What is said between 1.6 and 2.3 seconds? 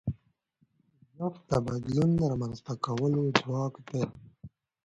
بدلون